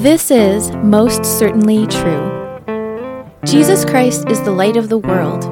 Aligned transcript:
This 0.00 0.30
is 0.30 0.70
most 0.76 1.26
certainly 1.26 1.86
true. 1.86 2.62
Jesus 3.44 3.84
Christ 3.84 4.30
is 4.30 4.40
the 4.40 4.50
light 4.50 4.78
of 4.78 4.88
the 4.88 4.96
world. 4.96 5.44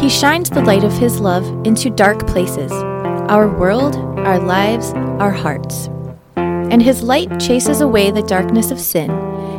He 0.00 0.08
shines 0.08 0.48
the 0.48 0.62
light 0.62 0.84
of 0.84 0.92
his 0.94 1.20
love 1.20 1.44
into 1.66 1.90
dark 1.90 2.26
places 2.26 2.72
our 2.72 3.46
world, 3.46 3.94
our 4.20 4.38
lives, 4.38 4.94
our 5.20 5.30
hearts. 5.30 5.90
And 6.36 6.82
his 6.82 7.02
light 7.02 7.38
chases 7.38 7.82
away 7.82 8.10
the 8.10 8.22
darkness 8.22 8.70
of 8.70 8.80
sin 8.80 9.10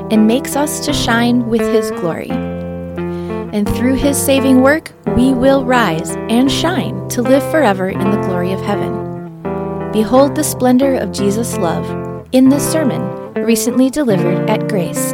and 0.10 0.26
makes 0.26 0.56
us 0.56 0.84
to 0.88 0.92
shine 0.92 1.48
with 1.48 1.62
his 1.62 1.92
glory. 1.92 2.32
And 2.32 3.70
through 3.76 3.94
his 3.94 4.18
saving 4.18 4.64
work, 4.64 4.92
we 5.16 5.36
will 5.36 5.64
rise 5.64 6.16
and 6.30 6.52
shine 6.52 7.08
to 7.10 7.22
live 7.22 7.44
forever 7.52 7.90
in 7.90 8.10
the 8.10 8.22
glory 8.22 8.54
of 8.54 8.62
heaven. 8.62 9.92
Behold 9.92 10.34
the 10.34 10.44
splendor 10.44 10.96
of 10.96 11.12
Jesus' 11.12 11.58
love 11.58 12.05
in 12.36 12.50
this 12.50 12.70
sermon 12.70 13.02
recently 13.46 13.90
delivered 13.90 14.50
at 14.50 14.68
Grace. 14.68 15.14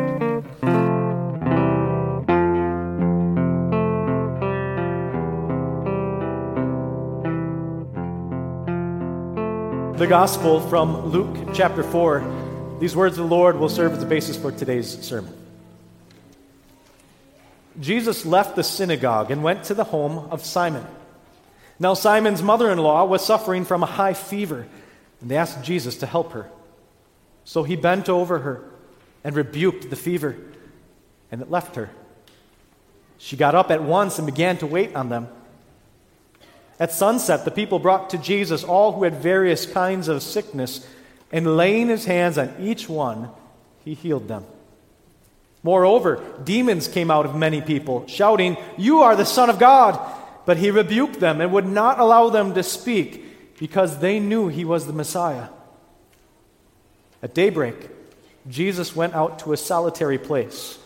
The 10.00 10.08
Gospel 10.08 10.62
from 10.62 11.12
Luke 11.12 11.54
chapter 11.54 11.84
4. 11.84 12.78
These 12.80 12.96
words 12.96 13.20
of 13.20 13.30
the 13.30 13.36
Lord 13.36 13.58
will 13.58 13.70
serve 13.70 13.94
as 13.94 14.00
the 14.00 14.08
basis 14.08 14.36
for 14.36 14.52
today's 14.52 14.90
sermon. 15.06 15.32
Jesus 17.80 18.26
left 18.26 18.56
the 18.56 18.64
synagogue 18.64 19.30
and 19.30 19.44
went 19.44 19.66
to 19.66 19.76
the 19.76 19.84
home 19.84 20.28
of 20.32 20.44
Simon. 20.44 20.88
Now, 21.78 21.94
Simon's 21.94 22.42
mother 22.42 22.72
in 22.72 22.80
law 22.80 23.06
was 23.06 23.24
suffering 23.24 23.64
from 23.64 23.84
a 23.84 23.86
high 23.86 24.16
fever, 24.16 24.66
and 25.22 25.30
they 25.30 25.38
asked 25.38 25.64
Jesus 25.64 25.98
to 25.98 26.08
help 26.08 26.32
her. 26.32 26.50
So 27.44 27.64
he 27.64 27.76
bent 27.76 28.10
over 28.10 28.40
her 28.40 28.64
and 29.24 29.36
rebuked 29.36 29.90
the 29.90 29.96
fever, 29.96 30.36
and 31.32 31.42
it 31.42 31.52
left 31.52 31.76
her. 31.76 31.90
She 33.18 33.38
got 33.38 33.56
up 33.56 33.70
at 33.70 33.84
once 33.84 34.18
and 34.18 34.26
began 34.26 34.58
to 34.58 34.68
wait 34.68 34.96
on 34.96 35.10
them. 35.10 35.28
At 36.80 36.92
sunset, 36.92 37.46
the 37.46 37.52
people 37.52 37.78
brought 37.78 38.10
to 38.10 38.18
Jesus 38.18 38.64
all 38.64 38.94
who 38.94 39.04
had 39.04 39.16
various 39.16 39.68
kinds 39.68 40.08
of 40.08 40.24
sickness, 40.24 40.88
and 41.32 41.56
laying 41.56 41.88
his 41.88 42.06
hands 42.06 42.38
on 42.38 42.54
each 42.60 42.90
one, 42.90 43.30
he 43.86 43.94
healed 43.94 44.28
them. 44.28 44.46
Moreover, 45.64 46.24
demons 46.44 46.88
came 46.88 47.12
out 47.12 47.26
of 47.26 47.36
many 47.36 47.62
people, 47.62 48.08
shouting, 48.08 48.58
You 48.78 49.02
are 49.02 49.16
the 49.16 49.26
Son 49.26 49.50
of 49.50 49.60
God! 49.60 50.00
But 50.44 50.58
he 50.58 50.72
rebuked 50.72 51.20
them 51.20 51.40
and 51.40 51.52
would 51.52 51.68
not 51.68 52.00
allow 52.00 52.30
them 52.30 52.56
to 52.56 52.64
speak, 52.64 53.60
because 53.60 54.00
they 54.00 54.20
knew 54.20 54.48
he 54.48 54.66
was 54.66 54.88
the 54.88 54.94
Messiah. 54.94 55.50
At 57.24 57.34
daybreak, 57.36 57.90
Jesus 58.48 58.96
went 58.96 59.14
out 59.14 59.40
to 59.40 59.54
a 59.54 59.58
solitary 59.58 60.18
place. 60.18 60.80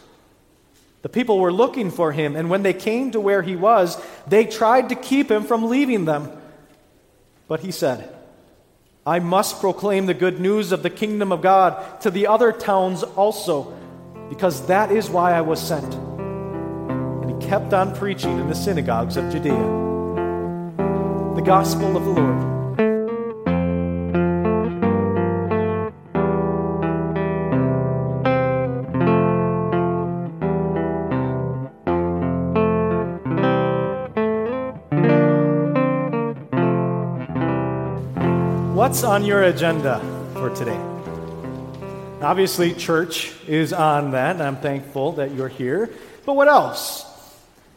The 1.02 1.10
people 1.10 1.40
were 1.40 1.54
looking 1.54 1.92
for 1.92 2.12
him, 2.12 2.36
and 2.36 2.50
when 2.50 2.64
they 2.64 2.74
came 2.74 3.12
to 3.12 3.20
where 3.20 3.42
he 3.42 3.56
was, 3.56 4.02
they 4.28 4.46
tried 4.46 4.90
to 4.90 4.96
keep 4.96 5.30
him 5.30 5.44
from 5.44 5.70
leaving 5.70 6.06
them. 6.06 6.32
But 7.48 7.60
he 7.60 7.72
said, 7.72 8.12
I 9.06 9.20
must 9.20 9.62
proclaim 9.62 10.08
the 10.08 10.16
good 10.16 10.40
news 10.40 10.72
of 10.72 10.82
the 10.82 10.90
kingdom 10.90 11.32
of 11.32 11.44
God 11.44 12.02
to 12.02 12.10
the 12.10 12.26
other 12.26 12.52
towns 12.52 13.04
also, 13.04 13.72
because 14.30 14.66
that 14.66 14.92
is 14.92 15.10
why 15.10 15.34
I 15.34 15.42
was 15.42 15.62
sent. 15.62 15.94
And 15.94 17.30
he 17.30 17.48
kept 17.48 17.72
on 17.72 17.96
preaching 17.96 18.40
in 18.40 18.50
the 18.50 18.56
synagogues 18.56 19.16
of 19.16 19.32
Judea. 19.32 19.54
The 21.36 21.44
gospel 21.46 21.96
of 21.96 22.04
the 22.04 22.12
Lord. 22.12 22.55
What's 38.96 39.04
on 39.04 39.26
your 39.26 39.44
agenda 39.44 40.00
for 40.36 40.50
today? 40.52 40.80
Obviously, 42.22 42.74
church 42.74 43.36
is 43.46 43.74
on 43.74 44.12
that, 44.12 44.40
I'm 44.40 44.56
thankful 44.56 45.12
that 45.14 45.34
you're 45.36 45.50
here. 45.50 45.90
But 46.26 46.38
what 46.38 46.48
else? 46.48 47.06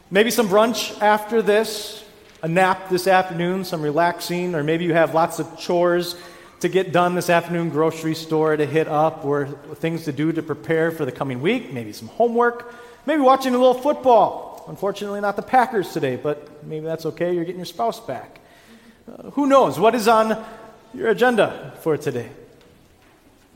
Maybe 0.09 0.31
some 0.31 0.47
brunch 0.47 0.97
after 1.01 1.41
this, 1.41 2.05
a 2.41 2.47
nap 2.47 2.87
this 2.87 3.05
afternoon, 3.05 3.65
some 3.65 3.81
relaxing, 3.81 4.55
or 4.55 4.63
maybe 4.63 4.85
you 4.85 4.93
have 4.93 5.13
lots 5.13 5.39
of 5.39 5.59
chores 5.59 6.15
to 6.61 6.69
get 6.69 6.93
done 6.93 7.15
this 7.15 7.29
afternoon, 7.29 7.69
grocery 7.69 8.15
store 8.15 8.55
to 8.55 8.65
hit 8.65 8.87
up, 8.87 9.25
or 9.25 9.47
things 9.75 10.05
to 10.05 10.13
do 10.13 10.31
to 10.31 10.41
prepare 10.41 10.89
for 10.89 11.03
the 11.03 11.11
coming 11.11 11.41
week, 11.41 11.73
maybe 11.73 11.91
some 11.91 12.07
homework, 12.07 12.73
maybe 13.05 13.21
watching 13.21 13.53
a 13.53 13.57
little 13.57 13.73
football. 13.73 14.63
Unfortunately, 14.69 15.19
not 15.19 15.35
the 15.35 15.41
Packers 15.41 15.91
today, 15.91 16.15
but 16.15 16.63
maybe 16.63 16.85
that's 16.85 17.05
okay. 17.07 17.35
You're 17.35 17.43
getting 17.43 17.59
your 17.59 17.65
spouse 17.65 17.99
back. 17.99 18.39
Uh, 19.05 19.31
who 19.31 19.47
knows? 19.47 19.77
What 19.77 19.95
is 19.95 20.07
on 20.07 20.45
your 20.93 21.09
agenda 21.09 21.73
for 21.81 21.97
today. 21.97 22.29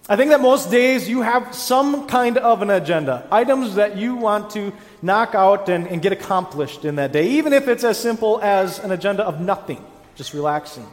I 0.10 0.18
think 0.18 0.32
that 0.32 0.42
most 0.42 0.70
days 0.70 1.08
you 1.08 1.22
have 1.22 1.56
some 1.56 2.08
kind 2.08 2.38
of 2.38 2.62
an 2.62 2.70
agenda, 2.70 3.26
items 3.32 3.76
that 3.76 3.96
you 3.96 4.16
want 4.16 4.50
to 4.52 4.74
knock 5.02 5.34
out 5.34 5.70
and, 5.70 5.88
and, 5.88 6.02
get 6.02 6.12
accomplished 6.12 6.84
in 6.84 6.96
that 6.96 7.14
day, 7.14 7.30
even 7.30 7.54
if 7.54 7.70
it's 7.70 7.86
as 7.86 7.98
simple 7.98 8.42
as 8.42 8.80
an 8.80 8.92
agenda 8.92 9.24
of 9.24 9.40
nothing, 9.40 9.84
just 10.16 10.34
relaxing. 10.34 10.86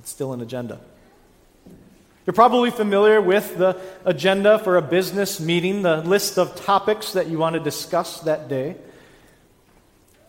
It's 0.00 0.10
still 0.10 0.32
an 0.32 0.40
agenda. 0.40 0.80
You're 2.24 2.34
probably 2.34 2.70
familiar 2.70 3.20
with 3.20 3.58
the 3.58 3.78
agenda 4.06 4.58
for 4.58 4.78
a 4.78 4.82
business 4.82 5.38
meeting, 5.38 5.82
the 5.82 5.98
list 5.98 6.38
of 6.38 6.56
topics 6.56 7.12
that 7.12 7.28
you 7.28 7.38
want 7.38 7.54
to 7.54 7.60
discuss 7.60 8.20
that 8.20 8.48
day. 8.48 8.76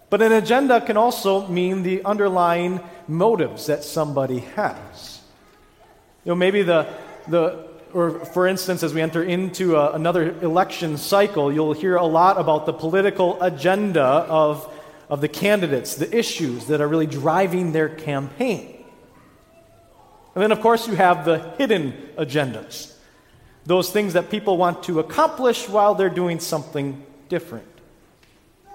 But 0.10 0.22
an 0.22 0.34
agenda 0.34 0.82
can 0.82 0.98
also 0.98 1.48
mean 1.48 1.84
the 1.84 2.04
underlying 2.04 2.82
motives 3.08 3.66
that 3.68 3.84
somebody 3.84 4.40
has. 4.40 5.17
You 6.28 6.32
know, 6.32 6.36
maybe 6.36 6.62
the, 6.62 6.86
the 7.30 7.66
or 7.94 8.20
for 8.26 8.48
instance, 8.48 8.84
as 8.84 8.94
we 8.94 9.02
enter 9.02 9.24
into 9.24 9.78
a, 9.78 9.94
another 9.94 10.38
election 10.42 10.98
cycle, 10.98 11.54
you'll 11.54 11.72
hear 11.72 11.96
a 11.96 12.06
lot 12.06 12.38
about 12.38 12.66
the 12.66 12.74
political 12.74 13.42
agenda 13.42 14.04
of, 14.04 14.70
of 15.08 15.22
the 15.22 15.30
candidates, 15.30 15.96
the 15.96 16.14
issues 16.14 16.66
that 16.66 16.82
are 16.82 16.88
really 16.90 17.08
driving 17.08 17.72
their 17.72 17.88
campaign. 17.88 18.84
And 20.36 20.44
then, 20.44 20.52
of 20.52 20.60
course, 20.60 20.86
you 20.86 20.96
have 20.96 21.24
the 21.24 21.40
hidden 21.58 21.94
agendas, 22.18 22.94
those 23.66 23.90
things 23.90 24.12
that 24.12 24.30
people 24.30 24.58
want 24.58 24.84
to 24.84 25.00
accomplish 25.00 25.70
while 25.70 25.96
they're 25.96 26.10
doing 26.10 26.42
something 26.42 27.06
different. 27.30 27.70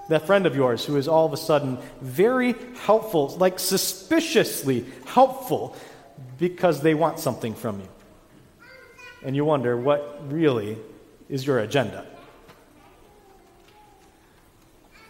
That 0.08 0.26
friend 0.26 0.46
of 0.46 0.56
yours 0.56 0.86
who 0.86 0.96
is 0.96 1.06
all 1.06 1.26
of 1.26 1.34
a 1.34 1.36
sudden 1.36 1.76
very 2.00 2.54
helpful, 2.86 3.36
like 3.36 3.58
suspiciously 3.58 4.86
helpful 5.04 5.76
because 6.38 6.80
they 6.82 6.94
want 6.94 7.18
something 7.18 7.54
from 7.54 7.80
you. 7.80 7.88
And 9.24 9.36
you 9.36 9.44
wonder 9.44 9.76
what 9.76 10.20
really 10.30 10.78
is 11.28 11.46
your 11.46 11.60
agenda. 11.60 12.06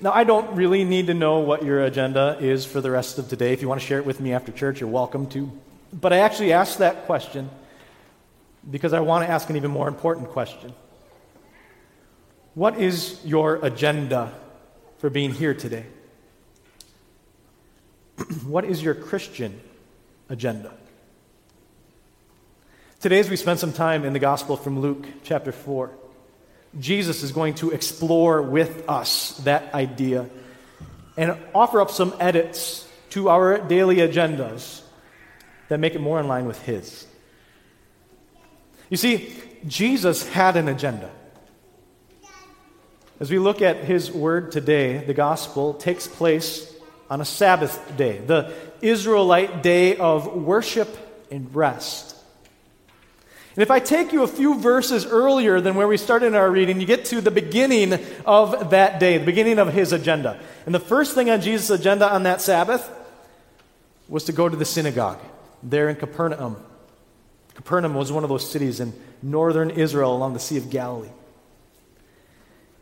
Now, 0.00 0.12
I 0.12 0.24
don't 0.24 0.56
really 0.56 0.84
need 0.84 1.06
to 1.06 1.14
know 1.14 1.38
what 1.38 1.64
your 1.64 1.84
agenda 1.84 2.36
is 2.40 2.66
for 2.66 2.80
the 2.80 2.90
rest 2.90 3.18
of 3.18 3.28
today. 3.28 3.52
If 3.52 3.62
you 3.62 3.68
want 3.68 3.80
to 3.80 3.86
share 3.86 3.98
it 3.98 4.04
with 4.04 4.20
me 4.20 4.32
after 4.32 4.50
church, 4.50 4.80
you're 4.80 4.90
welcome 4.90 5.26
to. 5.28 5.50
But 5.92 6.12
I 6.12 6.18
actually 6.18 6.52
asked 6.52 6.78
that 6.78 7.06
question 7.06 7.48
because 8.68 8.92
I 8.92 9.00
want 9.00 9.24
to 9.24 9.30
ask 9.30 9.48
an 9.48 9.56
even 9.56 9.70
more 9.70 9.88
important 9.88 10.28
question. 10.30 10.72
What 12.54 12.78
is 12.78 13.20
your 13.24 13.64
agenda 13.64 14.32
for 14.98 15.08
being 15.08 15.30
here 15.30 15.54
today? 15.54 15.86
what 18.44 18.64
is 18.64 18.82
your 18.82 18.94
Christian 18.94 19.60
agenda? 20.28 20.72
Today, 23.02 23.18
as 23.18 23.28
we 23.28 23.34
spend 23.34 23.58
some 23.58 23.72
time 23.72 24.04
in 24.04 24.12
the 24.12 24.20
Gospel 24.20 24.56
from 24.56 24.78
Luke 24.78 25.04
chapter 25.24 25.50
4, 25.50 25.90
Jesus 26.78 27.24
is 27.24 27.32
going 27.32 27.54
to 27.54 27.72
explore 27.72 28.40
with 28.40 28.88
us 28.88 29.38
that 29.38 29.74
idea 29.74 30.30
and 31.16 31.36
offer 31.52 31.80
up 31.80 31.90
some 31.90 32.14
edits 32.20 32.86
to 33.10 33.28
our 33.28 33.58
daily 33.58 33.96
agendas 33.96 34.82
that 35.66 35.80
make 35.80 35.96
it 35.96 36.00
more 36.00 36.20
in 36.20 36.28
line 36.28 36.46
with 36.46 36.62
His. 36.62 37.04
You 38.88 38.96
see, 38.96 39.34
Jesus 39.66 40.28
had 40.28 40.56
an 40.56 40.68
agenda. 40.68 41.10
As 43.18 43.32
we 43.32 43.40
look 43.40 43.62
at 43.62 43.78
His 43.78 44.12
word 44.12 44.52
today, 44.52 44.98
the 44.98 45.14
Gospel 45.14 45.74
takes 45.74 46.06
place 46.06 46.72
on 47.10 47.20
a 47.20 47.24
Sabbath 47.24 47.96
day, 47.96 48.18
the 48.18 48.54
Israelite 48.80 49.60
day 49.60 49.96
of 49.96 50.32
worship 50.36 50.96
and 51.32 51.52
rest. 51.52 52.11
And 53.54 53.62
if 53.62 53.70
I 53.70 53.80
take 53.80 54.12
you 54.12 54.22
a 54.22 54.26
few 54.26 54.58
verses 54.58 55.04
earlier 55.04 55.60
than 55.60 55.74
where 55.74 55.86
we 55.86 55.98
started 55.98 56.34
our 56.34 56.50
reading, 56.50 56.80
you 56.80 56.86
get 56.86 57.04
to 57.06 57.20
the 57.20 57.30
beginning 57.30 57.98
of 58.24 58.70
that 58.70 58.98
day, 58.98 59.18
the 59.18 59.26
beginning 59.26 59.58
of 59.58 59.72
his 59.72 59.92
agenda. 59.92 60.40
And 60.64 60.74
the 60.74 60.80
first 60.80 61.14
thing 61.14 61.28
on 61.28 61.42
Jesus' 61.42 61.68
agenda 61.68 62.10
on 62.10 62.22
that 62.22 62.40
Sabbath 62.40 62.90
was 64.08 64.24
to 64.24 64.32
go 64.32 64.48
to 64.48 64.56
the 64.56 64.64
synagogue 64.64 65.20
there 65.62 65.90
in 65.90 65.96
Capernaum. 65.96 66.56
Capernaum 67.54 67.94
was 67.94 68.10
one 68.10 68.24
of 68.24 68.30
those 68.30 68.50
cities 68.50 68.80
in 68.80 68.94
northern 69.22 69.70
Israel 69.70 70.16
along 70.16 70.32
the 70.32 70.40
Sea 70.40 70.56
of 70.56 70.70
Galilee. 70.70 71.10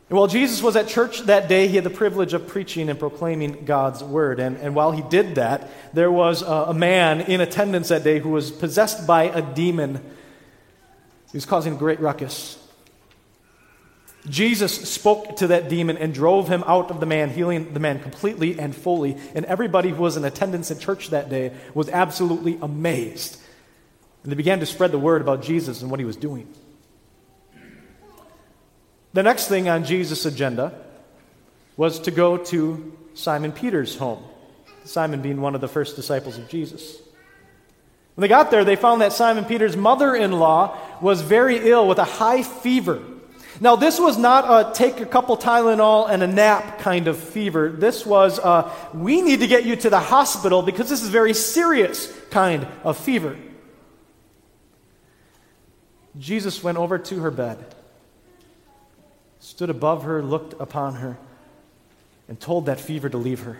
And 0.08 0.18
while 0.18 0.26
Jesus 0.26 0.60
was 0.60 0.74
at 0.74 0.88
church 0.88 1.20
that 1.22 1.48
day, 1.48 1.68
he 1.68 1.76
had 1.76 1.84
the 1.84 1.90
privilege 1.90 2.34
of 2.34 2.48
preaching 2.48 2.88
and 2.88 2.98
proclaiming 2.98 3.64
God's 3.64 4.02
word. 4.02 4.40
And, 4.40 4.56
and 4.56 4.74
while 4.74 4.90
he 4.90 5.02
did 5.02 5.36
that, 5.36 5.68
there 5.94 6.10
was 6.10 6.42
a, 6.42 6.66
a 6.68 6.74
man 6.74 7.20
in 7.20 7.40
attendance 7.40 7.88
that 7.88 8.02
day 8.02 8.18
who 8.18 8.30
was 8.30 8.50
possessed 8.50 9.06
by 9.06 9.24
a 9.24 9.40
demon. 9.40 10.00
He 11.30 11.36
was 11.36 11.46
causing 11.46 11.74
a 11.74 11.76
great 11.76 12.00
ruckus. 12.00 12.56
Jesus 14.28 14.90
spoke 14.90 15.36
to 15.36 15.46
that 15.48 15.68
demon 15.68 15.96
and 15.96 16.12
drove 16.12 16.48
him 16.48 16.62
out 16.66 16.90
of 16.90 17.00
the 17.00 17.06
man, 17.06 17.30
healing 17.30 17.72
the 17.72 17.80
man 17.80 18.00
completely 18.00 18.58
and 18.58 18.74
fully. 18.74 19.16
And 19.34 19.46
everybody 19.46 19.90
who 19.90 20.02
was 20.02 20.16
in 20.16 20.24
attendance 20.24 20.70
at 20.70 20.78
church 20.78 21.10
that 21.10 21.30
day 21.30 21.52
was 21.72 21.88
absolutely 21.88 22.58
amazed. 22.60 23.40
And 24.22 24.30
they 24.30 24.36
began 24.36 24.60
to 24.60 24.66
spread 24.66 24.92
the 24.92 24.98
word 24.98 25.22
about 25.22 25.42
Jesus 25.42 25.80
and 25.80 25.90
what 25.90 26.00
he 26.00 26.06
was 26.06 26.16
doing. 26.16 26.52
The 29.12 29.22
next 29.22 29.48
thing 29.48 29.68
on 29.68 29.84
Jesus' 29.84 30.26
agenda 30.26 30.74
was 31.76 32.00
to 32.00 32.10
go 32.10 32.36
to 32.36 32.96
Simon 33.14 33.52
Peter's 33.52 33.96
home, 33.96 34.22
Simon 34.84 35.22
being 35.22 35.40
one 35.40 35.54
of 35.54 35.60
the 35.60 35.68
first 35.68 35.96
disciples 35.96 36.36
of 36.36 36.48
Jesus. 36.48 36.98
When 38.20 38.28
they 38.28 38.34
got 38.36 38.50
there, 38.50 38.66
they 38.66 38.76
found 38.76 39.00
that 39.00 39.14
Simon 39.14 39.46
Peter's 39.46 39.78
mother 39.78 40.14
in 40.14 40.32
law 40.32 40.76
was 41.00 41.22
very 41.22 41.56
ill 41.70 41.88
with 41.88 41.96
a 41.96 42.04
high 42.04 42.42
fever. 42.42 43.02
Now, 43.62 43.76
this 43.76 43.98
was 43.98 44.18
not 44.18 44.44
a 44.44 44.74
take 44.74 45.00
a 45.00 45.06
couple 45.06 45.38
Tylenol 45.38 46.10
and 46.10 46.22
a 46.22 46.26
nap 46.26 46.80
kind 46.80 47.08
of 47.08 47.16
fever. 47.16 47.70
This 47.70 48.04
was 48.04 48.38
a, 48.38 48.70
we 48.92 49.22
need 49.22 49.40
to 49.40 49.46
get 49.46 49.64
you 49.64 49.74
to 49.74 49.88
the 49.88 49.98
hospital 49.98 50.60
because 50.60 50.90
this 50.90 51.02
is 51.02 51.08
very 51.08 51.32
serious 51.32 52.14
kind 52.28 52.66
of 52.84 52.98
fever. 52.98 53.38
Jesus 56.18 56.62
went 56.62 56.76
over 56.76 56.98
to 56.98 57.20
her 57.20 57.30
bed 57.30 57.74
stood 59.38 59.70
above 59.70 60.02
her, 60.02 60.22
looked 60.22 60.60
upon 60.60 60.96
her, 60.96 61.16
and 62.28 62.38
told 62.38 62.66
that 62.66 62.78
fever 62.78 63.08
to 63.08 63.16
leave 63.16 63.40
her. 63.40 63.58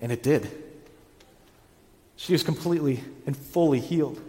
And 0.00 0.10
it 0.10 0.22
did. 0.22 0.73
She 2.16 2.32
was 2.32 2.42
completely 2.42 3.02
and 3.26 3.36
fully 3.36 3.80
healed. 3.80 4.20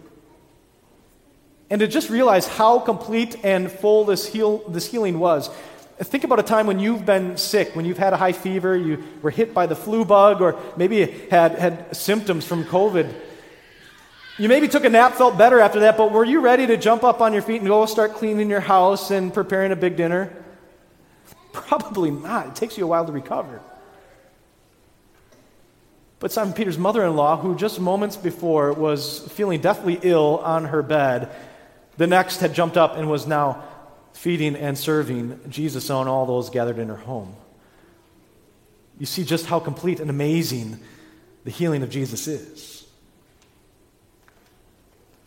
And 1.70 1.80
to 1.80 1.88
just 1.88 2.10
realize 2.10 2.46
how 2.46 2.78
complete 2.78 3.36
and 3.44 3.70
full 3.70 4.04
this, 4.04 4.26
heal, 4.26 4.58
this 4.68 4.90
healing 4.90 5.18
was, 5.18 5.50
think 5.98 6.24
about 6.24 6.38
a 6.38 6.42
time 6.42 6.66
when 6.66 6.78
you've 6.78 7.04
been 7.04 7.36
sick, 7.36 7.74
when 7.74 7.84
you've 7.84 7.98
had 7.98 8.12
a 8.12 8.16
high 8.16 8.32
fever, 8.32 8.76
you 8.76 9.02
were 9.22 9.30
hit 9.30 9.52
by 9.52 9.66
the 9.66 9.74
flu 9.74 10.04
bug, 10.04 10.40
or 10.40 10.60
maybe 10.76 11.06
had, 11.30 11.58
had 11.58 11.96
symptoms 11.96 12.44
from 12.44 12.64
COVID. 12.64 13.12
You 14.38 14.48
maybe 14.48 14.68
took 14.68 14.84
a 14.84 14.90
nap, 14.90 15.14
felt 15.14 15.38
better 15.38 15.60
after 15.60 15.80
that, 15.80 15.96
but 15.96 16.12
were 16.12 16.24
you 16.24 16.40
ready 16.40 16.66
to 16.66 16.76
jump 16.76 17.02
up 17.02 17.20
on 17.20 17.32
your 17.32 17.42
feet 17.42 17.62
and 17.62 17.66
go 17.66 17.86
start 17.86 18.14
cleaning 18.14 18.50
your 18.50 18.60
house 18.60 19.10
and 19.10 19.32
preparing 19.32 19.72
a 19.72 19.76
big 19.76 19.96
dinner? 19.96 20.30
Probably 21.52 22.10
not. 22.10 22.48
It 22.48 22.54
takes 22.54 22.76
you 22.76 22.84
a 22.84 22.86
while 22.86 23.06
to 23.06 23.12
recover. 23.12 23.62
But 26.18 26.32
Simon 26.32 26.54
Peter's 26.54 26.78
mother 26.78 27.04
in 27.04 27.14
law, 27.14 27.36
who 27.36 27.56
just 27.56 27.78
moments 27.78 28.16
before 28.16 28.72
was 28.72 29.20
feeling 29.32 29.60
deathly 29.60 29.98
ill 30.02 30.38
on 30.38 30.66
her 30.66 30.82
bed, 30.82 31.30
the 31.98 32.06
next 32.06 32.40
had 32.40 32.54
jumped 32.54 32.76
up 32.76 32.96
and 32.96 33.10
was 33.10 33.26
now 33.26 33.62
feeding 34.12 34.56
and 34.56 34.78
serving 34.78 35.38
Jesus 35.48 35.90
on 35.90 36.08
all 36.08 36.24
those 36.24 36.48
gathered 36.48 36.78
in 36.78 36.88
her 36.88 36.96
home. 36.96 37.34
You 38.98 39.04
see 39.04 39.24
just 39.24 39.46
how 39.46 39.60
complete 39.60 40.00
and 40.00 40.08
amazing 40.08 40.78
the 41.44 41.50
healing 41.50 41.82
of 41.82 41.90
Jesus 41.90 42.26
is. 42.26 42.86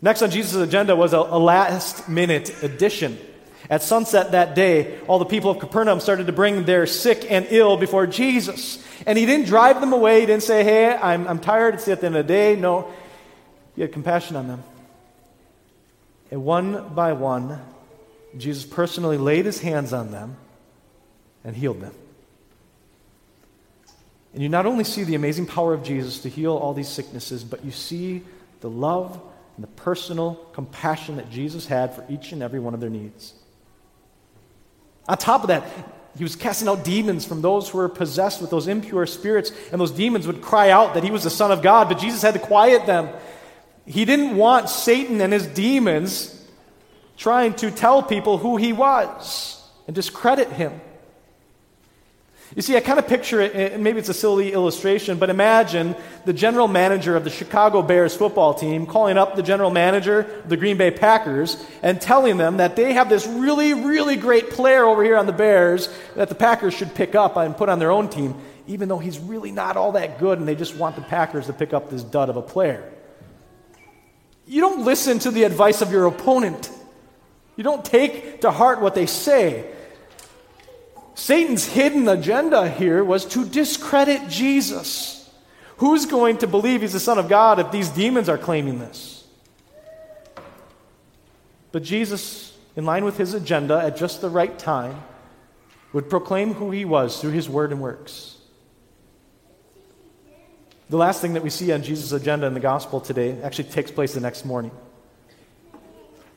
Next 0.01 0.21
on 0.21 0.31
Jesus' 0.31 0.55
agenda 0.55 0.95
was 0.95 1.13
a, 1.13 1.17
a 1.17 1.37
last 1.37 2.09
minute 2.09 2.63
addition. 2.63 3.19
At 3.69 3.81
sunset 3.81 4.31
that 4.31 4.55
day, 4.55 4.99
all 5.07 5.19
the 5.19 5.25
people 5.25 5.51
of 5.51 5.59
Capernaum 5.59 5.99
started 5.99 6.27
to 6.27 6.33
bring 6.33 6.65
their 6.65 6.85
sick 6.85 7.29
and 7.29 7.47
ill 7.49 7.77
before 7.77 8.07
Jesus. 8.07 8.83
And 9.05 9.17
he 9.17 9.25
didn't 9.25 9.47
drive 9.47 9.81
them 9.81 9.93
away. 9.93 10.21
He 10.21 10.25
didn't 10.25 10.43
say, 10.43 10.63
Hey, 10.63 10.95
I'm, 10.95 11.27
I'm 11.27 11.39
tired. 11.39 11.75
It's 11.75 11.87
at 11.87 12.01
the 12.01 12.07
end 12.07 12.15
of 12.15 12.27
the 12.27 12.33
day. 12.33 12.55
No, 12.55 12.91
he 13.75 13.81
had 13.81 13.91
compassion 13.91 14.35
on 14.35 14.47
them. 14.47 14.63
And 16.31 16.43
one 16.45 16.93
by 16.93 17.13
one, 17.13 17.59
Jesus 18.37 18.65
personally 18.65 19.17
laid 19.17 19.45
his 19.45 19.59
hands 19.59 19.93
on 19.93 20.11
them 20.11 20.37
and 21.43 21.55
healed 21.55 21.81
them. 21.81 21.93
And 24.33 24.43
you 24.43 24.49
not 24.49 24.65
only 24.65 24.83
see 24.83 25.03
the 25.03 25.15
amazing 25.15 25.47
power 25.47 25.73
of 25.73 25.83
Jesus 25.83 26.19
to 26.21 26.29
heal 26.29 26.55
all 26.55 26.73
these 26.73 26.87
sicknesses, 26.87 27.43
but 27.43 27.65
you 27.65 27.71
see 27.71 28.21
the 28.61 28.69
love 28.69 29.19
and 29.55 29.63
the 29.63 29.67
personal 29.67 30.35
compassion 30.53 31.15
that 31.15 31.31
Jesus 31.31 31.65
had 31.65 31.95
for 31.95 32.05
each 32.09 32.31
and 32.31 32.43
every 32.43 32.59
one 32.59 32.73
of 32.73 32.79
their 32.79 32.91
needs. 32.91 33.33
On 35.09 35.17
top 35.17 35.41
of 35.41 35.47
that, 35.47 35.63
he 36.15 36.23
was 36.23 36.35
casting 36.35 36.67
out 36.67 36.83
demons 36.83 37.25
from 37.25 37.41
those 37.41 37.67
who 37.67 37.79
were 37.79 37.89
possessed 37.89 38.41
with 38.41 38.51
those 38.51 38.67
impure 38.67 39.07
spirits, 39.07 39.51
and 39.71 39.81
those 39.81 39.91
demons 39.91 40.27
would 40.27 40.41
cry 40.41 40.69
out 40.69 40.93
that 40.93 41.03
he 41.03 41.09
was 41.09 41.23
the 41.23 41.29
Son 41.29 41.51
of 41.51 41.61
God, 41.63 41.89
but 41.89 41.97
Jesus 41.97 42.21
had 42.21 42.35
to 42.35 42.39
quiet 42.39 42.85
them. 42.85 43.09
He 43.85 44.05
didn't 44.05 44.37
want 44.37 44.69
Satan 44.69 45.19
and 45.19 45.33
his 45.33 45.47
demons 45.47 46.35
trying 47.17 47.55
to 47.55 47.71
tell 47.71 48.03
people 48.03 48.37
who 48.37 48.57
he 48.57 48.71
was 48.71 49.61
and 49.87 49.95
discredit 49.95 50.51
him. 50.51 50.79
You 52.55 52.63
see, 52.63 52.75
I 52.75 52.79
kind 52.79 52.97
of 52.97 53.07
picture 53.07 53.39
it, 53.41 53.53
and 53.53 53.83
maybe 53.83 53.99
it's 53.99 54.09
a 54.09 54.13
silly 54.13 54.53
illustration, 54.53 55.19
but 55.19 55.29
imagine 55.29 55.95
the 56.25 56.33
general 56.33 56.67
manager 56.67 57.15
of 57.15 57.23
the 57.23 57.29
Chicago 57.29 57.83
Bears 57.83 58.15
football 58.15 58.55
team 58.55 58.87
calling 58.87 59.19
up 59.19 59.35
the 59.35 59.43
general 59.43 59.69
manager 59.69 60.21
of 60.21 60.49
the 60.49 60.57
Green 60.57 60.75
Bay 60.75 60.89
Packers 60.89 61.63
and 61.83 62.01
telling 62.01 62.37
them 62.37 62.57
that 62.57 62.75
they 62.75 62.93
have 62.93 63.07
this 63.07 63.27
really, 63.27 63.75
really 63.75 64.15
great 64.15 64.49
player 64.49 64.83
over 64.83 65.03
here 65.03 65.15
on 65.15 65.27
the 65.27 65.31
Bears 65.31 65.95
that 66.15 66.27
the 66.27 66.35
Packers 66.35 66.73
should 66.73 66.95
pick 66.95 67.13
up 67.13 67.37
and 67.37 67.55
put 67.55 67.69
on 67.69 67.77
their 67.77 67.91
own 67.91 68.09
team, 68.09 68.33
even 68.65 68.89
though 68.89 68.97
he's 68.97 69.19
really 69.19 69.51
not 69.51 69.77
all 69.77 69.91
that 69.91 70.17
good 70.17 70.39
and 70.39 70.47
they 70.47 70.55
just 70.55 70.75
want 70.75 70.95
the 70.95 71.03
Packers 71.03 71.45
to 71.45 71.53
pick 71.53 71.71
up 71.71 71.91
this 71.91 72.01
dud 72.01 72.29
of 72.29 72.35
a 72.35 72.41
player. 72.41 72.91
You 74.47 74.61
don't 74.61 74.85
listen 74.85 75.19
to 75.19 75.29
the 75.29 75.43
advice 75.43 75.83
of 75.83 75.91
your 75.91 76.07
opponent. 76.07 76.71
You 77.55 77.63
don't 77.63 77.85
take 77.85 78.41
to 78.41 78.49
heart 78.49 78.81
what 78.81 78.95
they 78.95 79.05
say. 79.05 79.71
Satan's 81.19 81.65
hidden 81.65 82.07
agenda 82.07 82.69
here 82.69 83.03
was 83.03 83.25
to 83.25 83.45
discredit 83.45 84.29
Jesus. 84.29 85.29
Who's 85.77 86.05
going 86.05 86.37
to 86.37 86.47
believe 86.47 86.79
he's 86.79 86.93
the 86.93 86.99
Son 86.99 87.19
of 87.19 87.27
God 87.27 87.59
if 87.59 87.71
these 87.71 87.89
demons 87.89 88.29
are 88.29 88.37
claiming 88.37 88.79
this? 88.79 89.27
But 91.73 91.83
Jesus, 91.83 92.57
in 92.77 92.85
line 92.85 93.03
with 93.03 93.17
his 93.17 93.33
agenda 93.33 93.81
at 93.81 93.97
just 93.97 94.21
the 94.21 94.29
right 94.29 94.57
time, 94.57 95.03
would 95.91 96.09
proclaim 96.09 96.53
who 96.53 96.71
he 96.71 96.85
was 96.85 97.19
through 97.19 97.31
his 97.31 97.49
word 97.49 97.73
and 97.73 97.81
works. 97.81 98.37
The 100.89 100.97
last 100.97 101.19
thing 101.19 101.33
that 101.33 101.43
we 101.43 101.49
see 101.49 101.73
on 101.73 101.83
Jesus' 101.83 102.13
agenda 102.13 102.47
in 102.47 102.53
the 102.53 102.61
gospel 102.61 103.01
today 103.01 103.41
actually 103.41 103.65
takes 103.65 103.91
place 103.91 104.13
the 104.13 104.21
next 104.21 104.45
morning. 104.45 104.71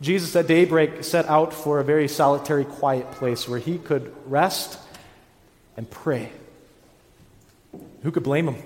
Jesus 0.02 0.34
at 0.34 0.48
daybreak 0.48 1.04
set 1.04 1.26
out 1.26 1.54
for 1.54 1.78
a 1.78 1.84
very 1.84 2.08
solitary, 2.08 2.64
quiet 2.64 3.10
place 3.12 3.48
where 3.48 3.60
he 3.60 3.78
could 3.78 4.12
rest 4.26 4.78
and 5.76 5.88
pray. 5.88 6.32
Who 8.02 8.10
could 8.10 8.24
blame 8.24 8.48
him? 8.48 8.62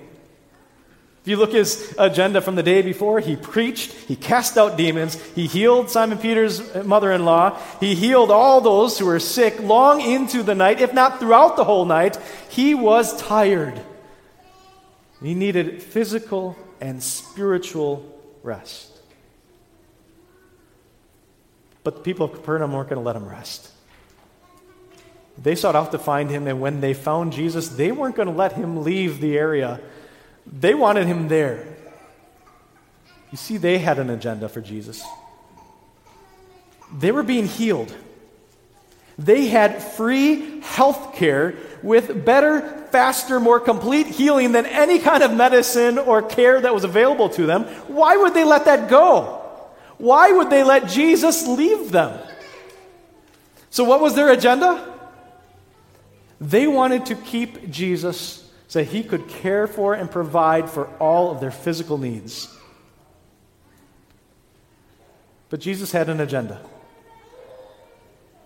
If 1.21 1.31
you 1.31 1.37
look 1.37 1.49
at 1.49 1.57
his 1.57 1.93
agenda 1.99 2.41
from 2.41 2.55
the 2.55 2.63
day 2.63 2.81
before, 2.81 3.19
he 3.19 3.35
preached, 3.35 3.91
he 3.91 4.15
cast 4.15 4.57
out 4.57 4.77
demons, 4.77 5.21
he 5.35 5.45
healed 5.45 5.91
Simon 5.91 6.17
Peter's 6.17 6.73
mother 6.85 7.11
in 7.11 7.23
law, 7.25 7.59
he 7.79 7.93
healed 7.95 8.31
all 8.31 8.61
those 8.61 8.97
who 8.97 9.05
were 9.05 9.19
sick 9.19 9.59
long 9.59 10.01
into 10.01 10.41
the 10.41 10.55
night, 10.55 10.81
if 10.81 10.93
not 10.93 11.19
throughout 11.19 11.55
the 11.55 11.65
whole 11.65 11.85
night. 11.85 12.17
He 12.49 12.73
was 12.73 13.15
tired. 13.21 13.79
He 15.21 15.35
needed 15.35 15.83
physical 15.83 16.55
and 16.81 17.03
spiritual 17.03 18.05
rest. 18.41 18.96
But 21.87 21.95
the 21.95 22.01
people 22.01 22.25
of 22.25 22.33
Capernaum 22.33 22.73
weren't 22.73 22.89
going 22.89 23.01
to 23.01 23.05
let 23.05 23.15
him 23.15 23.25
rest. 23.25 23.71
They 25.41 25.55
sought 25.55 25.73
out 25.73 25.93
to 25.93 25.97
find 25.97 26.29
him, 26.29 26.45
and 26.45 26.59
when 26.59 26.81
they 26.81 26.93
found 26.93 27.31
Jesus, 27.31 27.69
they 27.69 27.93
weren't 27.93 28.17
going 28.17 28.27
to 28.27 28.33
let 28.33 28.51
him 28.51 28.83
leave 28.83 29.21
the 29.21 29.37
area. 29.37 29.79
They 30.45 30.73
wanted 30.73 31.07
him 31.07 31.29
there. 31.29 31.65
You 33.31 33.37
see, 33.37 33.55
they 33.55 33.77
had 33.77 33.99
an 33.99 34.09
agenda 34.09 34.49
for 34.49 34.59
Jesus. 34.59 35.01
They 36.93 37.13
were 37.13 37.23
being 37.23 37.47
healed. 37.47 37.95
They 39.17 39.45
had 39.45 39.81
free 39.81 40.59
health 40.59 41.15
care 41.15 41.55
with 41.81 42.25
better, 42.25 42.85
faster, 42.91 43.39
more 43.39 43.61
complete 43.61 44.07
healing 44.07 44.51
than 44.51 44.65
any 44.65 44.99
kind 44.99 45.23
of 45.23 45.33
medicine 45.33 45.97
or 45.97 46.21
care 46.21 46.59
that 46.59 46.73
was 46.73 46.83
available 46.83 47.29
to 47.29 47.45
them. 47.45 47.63
Why 47.87 48.17
would 48.17 48.33
they 48.33 48.43
let 48.43 48.65
that 48.65 48.89
go? 48.89 49.46
Why 49.97 50.31
would 50.31 50.49
they 50.49 50.63
let 50.63 50.87
Jesus 50.87 51.47
leave 51.47 51.91
them? 51.91 52.19
So, 53.69 53.83
what 53.83 53.99
was 53.99 54.15
their 54.15 54.31
agenda? 54.31 54.93
They 56.39 56.67
wanted 56.67 57.07
to 57.07 57.15
keep 57.15 57.69
Jesus 57.69 58.49
so 58.67 58.83
he 58.83 59.03
could 59.03 59.27
care 59.27 59.65
for 59.65 59.93
and 59.93 60.09
provide 60.09 60.69
for 60.69 60.87
all 60.97 61.31
of 61.31 61.39
their 61.39 61.51
physical 61.51 61.97
needs. 61.97 62.53
But 65.49 65.59
Jesus 65.61 65.91
had 65.91 66.09
an 66.09 66.19
agenda. 66.19 66.61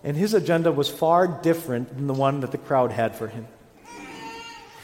and 0.03 0.17
his 0.17 0.33
agenda 0.33 0.71
was 0.71 0.89
far 0.89 1.27
different 1.27 1.95
than 1.95 2.07
the 2.07 2.13
one 2.13 2.39
that 2.39 2.51
the 2.51 2.57
crowd 2.57 2.91
had 2.91 3.15
for 3.15 3.27
him. 3.27 3.47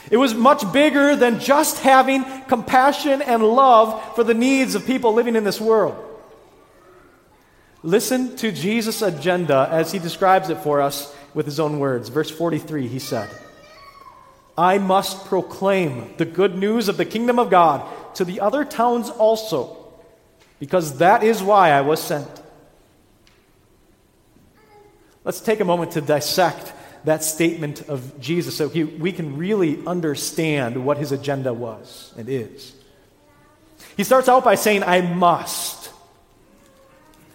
It 0.10 0.18
was 0.18 0.34
much 0.34 0.72
bigger 0.72 1.16
than 1.16 1.40
just 1.40 1.80
having 1.80 2.24
compassion 2.48 3.22
and 3.22 3.44
love 3.44 4.16
for 4.16 4.24
the 4.24 4.34
needs 4.34 4.76
of 4.76 4.86
people 4.86 5.14
living 5.14 5.36
in 5.36 5.44
this 5.44 5.60
world. 5.60 6.07
Listen 7.84 8.36
to 8.38 8.52
Jesus' 8.52 9.02
agenda 9.02 9.68
as 9.72 9.92
he 9.92 10.00
describes 10.00 10.50
it 10.50 10.58
for 10.58 10.82
us 10.82 11.16
with 11.34 11.46
his 11.46 11.60
own 11.60 11.80
words. 11.80 12.10
Verse 12.10 12.32
43, 12.32 12.88
he 12.88 13.00
said, 13.00 13.30
I 14.58 14.80
must 14.80 15.26
proclaim 15.26 16.16
the 16.18 16.26
good 16.26 16.58
news 16.58 16.90
of 16.90 16.98
the 16.98 17.06
kingdom 17.06 17.38
of 17.38 17.52
God 17.52 17.88
to 18.16 18.26
the 18.26 18.40
other 18.40 18.66
towns 18.66 19.10
also, 19.10 19.78
because 20.60 20.98
that 20.98 21.22
is 21.22 21.44
why 21.44 21.70
I 21.70 21.82
was 21.82 22.02
sent. 22.02 22.28
Let's 25.24 25.42
take 25.42 25.60
a 25.60 25.66
moment 25.66 25.92
to 25.92 26.02
dissect 26.02 26.74
that 27.04 27.24
statement 27.24 27.88
of 27.88 28.20
Jesus 28.20 28.58
so 28.58 28.70
he, 28.70 28.84
we 28.84 29.12
can 29.12 29.38
really 29.38 29.86
understand 29.86 30.84
what 30.84 30.98
his 30.98 31.12
agenda 31.12 31.54
was 31.54 32.14
and 32.18 32.28
is. 32.28 32.74
He 33.96 34.04
starts 34.04 34.28
out 34.28 34.44
by 34.44 34.56
saying, 34.56 34.84
I 34.84 35.02
must. 35.02 35.77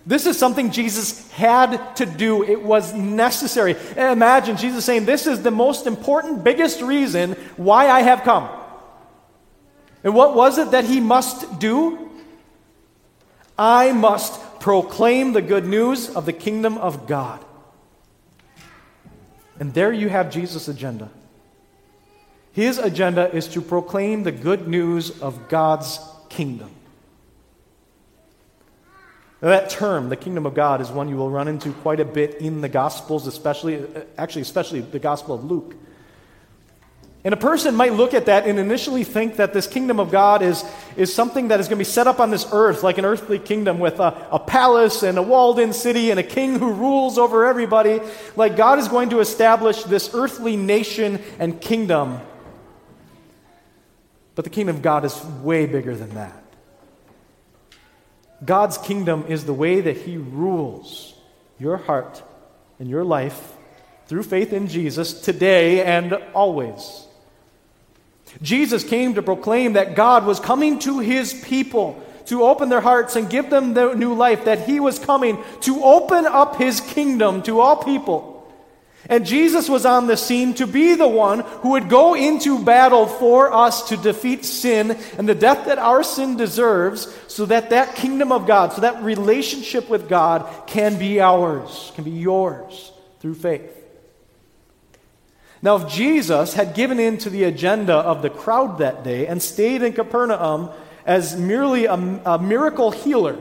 This 0.04 0.26
is 0.26 0.36
something 0.36 0.70
Jesus 0.72 1.30
had 1.30 1.96
to 1.96 2.06
do. 2.06 2.42
It 2.42 2.62
was 2.62 2.92
necessary. 2.92 3.76
Imagine 3.96 4.56
Jesus 4.56 4.84
saying, 4.84 5.04
This 5.04 5.26
is 5.26 5.42
the 5.42 5.50
most 5.50 5.86
important, 5.86 6.42
biggest 6.42 6.80
reason 6.82 7.32
why 7.56 7.88
I 7.88 8.02
have 8.02 8.22
come. 8.22 8.48
And 10.02 10.14
what 10.14 10.34
was 10.34 10.58
it 10.58 10.72
that 10.72 10.84
he 10.84 10.98
must 11.00 11.60
do? 11.60 12.10
I 13.56 13.92
must 13.92 14.40
proclaim 14.58 15.32
the 15.32 15.42
good 15.42 15.66
news 15.66 16.10
of 16.10 16.26
the 16.26 16.32
kingdom 16.32 16.78
of 16.78 17.06
God. 17.06 17.44
And 19.60 19.72
there 19.74 19.92
you 19.92 20.08
have 20.08 20.32
Jesus' 20.32 20.66
agenda. 20.66 21.10
His 22.52 22.78
agenda 22.78 23.32
is 23.32 23.46
to 23.48 23.60
proclaim 23.60 24.24
the 24.24 24.32
good 24.32 24.66
news 24.66 25.20
of 25.20 25.48
God's 25.48 26.00
kingdom. 26.28 26.70
That 29.42 29.70
term, 29.70 30.08
the 30.08 30.16
kingdom 30.16 30.46
of 30.46 30.54
God, 30.54 30.80
is 30.80 30.88
one 30.92 31.08
you 31.08 31.16
will 31.16 31.30
run 31.30 31.48
into 31.48 31.72
quite 31.72 31.98
a 31.98 32.04
bit 32.04 32.36
in 32.36 32.60
the 32.60 32.68
Gospels, 32.68 33.26
especially, 33.26 33.84
actually, 34.16 34.42
especially 34.42 34.82
the 34.82 35.00
Gospel 35.00 35.34
of 35.34 35.42
Luke. 35.42 35.74
And 37.24 37.34
a 37.34 37.36
person 37.36 37.74
might 37.74 37.92
look 37.92 38.14
at 38.14 38.26
that 38.26 38.46
and 38.46 38.56
initially 38.60 39.02
think 39.02 39.36
that 39.36 39.52
this 39.52 39.66
kingdom 39.66 39.98
of 39.98 40.12
God 40.12 40.42
is, 40.42 40.64
is 40.96 41.12
something 41.12 41.48
that 41.48 41.58
is 41.58 41.66
going 41.66 41.76
to 41.76 41.80
be 41.80 41.84
set 41.84 42.06
up 42.06 42.20
on 42.20 42.30
this 42.30 42.46
earth, 42.52 42.84
like 42.84 42.98
an 42.98 43.04
earthly 43.04 43.40
kingdom 43.40 43.80
with 43.80 43.98
a, 43.98 44.28
a 44.30 44.38
palace 44.38 45.02
and 45.02 45.18
a 45.18 45.22
walled 45.22 45.58
in 45.58 45.72
city 45.72 46.12
and 46.12 46.20
a 46.20 46.24
king 46.24 46.60
who 46.60 46.72
rules 46.72 47.18
over 47.18 47.44
everybody. 47.44 48.00
Like 48.36 48.56
God 48.56 48.78
is 48.78 48.86
going 48.86 49.10
to 49.10 49.18
establish 49.18 49.82
this 49.82 50.10
earthly 50.14 50.56
nation 50.56 51.20
and 51.40 51.60
kingdom. 51.60 52.20
But 54.36 54.44
the 54.44 54.50
kingdom 54.50 54.76
of 54.76 54.82
God 54.82 55.04
is 55.04 55.20
way 55.42 55.66
bigger 55.66 55.96
than 55.96 56.14
that. 56.14 56.41
God's 58.44 58.78
kingdom 58.78 59.24
is 59.28 59.44
the 59.44 59.54
way 59.54 59.80
that 59.80 59.96
He 59.96 60.16
rules 60.16 61.14
your 61.58 61.76
heart 61.76 62.22
and 62.78 62.88
your 62.88 63.04
life 63.04 63.56
through 64.06 64.24
faith 64.24 64.52
in 64.52 64.68
Jesus 64.68 65.20
today 65.20 65.82
and 65.84 66.12
always. 66.34 67.06
Jesus 68.40 68.82
came 68.84 69.14
to 69.14 69.22
proclaim 69.22 69.74
that 69.74 69.94
God 69.94 70.24
was 70.24 70.40
coming 70.40 70.78
to 70.80 71.00
his 71.00 71.34
people 71.34 72.02
to 72.26 72.44
open 72.44 72.68
their 72.68 72.80
hearts 72.80 73.16
and 73.16 73.28
give 73.28 73.50
them 73.50 73.74
the 73.74 73.94
new 73.94 74.14
life, 74.14 74.44
that 74.44 74.66
he 74.66 74.80
was 74.80 74.98
coming 74.98 75.42
to 75.60 75.82
open 75.82 76.24
up 76.24 76.56
his 76.56 76.80
kingdom 76.80 77.42
to 77.42 77.60
all 77.60 77.76
people. 77.76 78.31
And 79.08 79.26
Jesus 79.26 79.68
was 79.68 79.84
on 79.84 80.06
the 80.06 80.16
scene 80.16 80.54
to 80.54 80.66
be 80.66 80.94
the 80.94 81.08
one 81.08 81.40
who 81.40 81.70
would 81.70 81.88
go 81.88 82.14
into 82.14 82.64
battle 82.64 83.06
for 83.06 83.52
us 83.52 83.88
to 83.88 83.96
defeat 83.96 84.44
sin 84.44 84.92
and 85.18 85.28
the 85.28 85.34
death 85.34 85.66
that 85.66 85.78
our 85.78 86.04
sin 86.04 86.36
deserves 86.36 87.12
so 87.26 87.46
that 87.46 87.70
that 87.70 87.96
kingdom 87.96 88.30
of 88.30 88.46
God, 88.46 88.72
so 88.72 88.82
that 88.82 89.02
relationship 89.02 89.88
with 89.88 90.08
God 90.08 90.48
can 90.68 90.98
be 90.98 91.20
ours, 91.20 91.90
can 91.96 92.04
be 92.04 92.12
yours 92.12 92.92
through 93.18 93.34
faith. 93.34 93.70
Now, 95.62 95.76
if 95.76 95.88
Jesus 95.88 96.54
had 96.54 96.74
given 96.74 96.98
in 96.98 97.18
to 97.18 97.30
the 97.30 97.44
agenda 97.44 97.94
of 97.94 98.22
the 98.22 98.30
crowd 98.30 98.78
that 98.78 99.04
day 99.04 99.26
and 99.26 99.42
stayed 99.42 99.82
in 99.82 99.92
Capernaum 99.92 100.70
as 101.04 101.36
merely 101.36 101.86
a, 101.86 101.94
a 101.94 102.38
miracle 102.38 102.90
healer, 102.92 103.36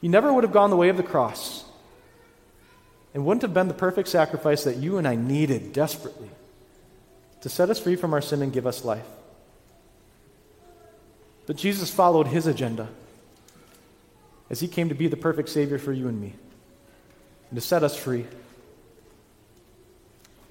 he 0.00 0.08
never 0.08 0.32
would 0.32 0.44
have 0.44 0.52
gone 0.52 0.70
the 0.70 0.76
way 0.76 0.90
of 0.90 0.96
the 0.96 1.02
cross 1.02 1.64
and 3.18 3.26
wouldn't 3.26 3.42
have 3.42 3.52
been 3.52 3.66
the 3.66 3.74
perfect 3.74 4.06
sacrifice 4.06 4.62
that 4.62 4.76
you 4.76 4.96
and 4.96 5.08
I 5.08 5.16
needed 5.16 5.72
desperately 5.72 6.30
to 7.40 7.48
set 7.48 7.68
us 7.68 7.80
free 7.80 7.96
from 7.96 8.14
our 8.14 8.20
sin 8.20 8.42
and 8.42 8.52
give 8.52 8.64
us 8.64 8.84
life. 8.84 9.08
But 11.44 11.56
Jesus 11.56 11.90
followed 11.90 12.28
his 12.28 12.46
agenda 12.46 12.86
as 14.48 14.60
he 14.60 14.68
came 14.68 14.88
to 14.90 14.94
be 14.94 15.08
the 15.08 15.16
perfect 15.16 15.48
Savior 15.48 15.78
for 15.80 15.92
you 15.92 16.06
and 16.06 16.20
me 16.20 16.34
and 17.50 17.56
to 17.56 17.60
set 17.60 17.82
us 17.82 17.96
free. 17.96 18.24